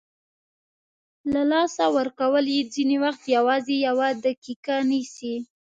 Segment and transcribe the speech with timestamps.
[1.33, 5.33] له لاسه ورکول یې ځینې وخت یوازې یوه دقیقه نیسي.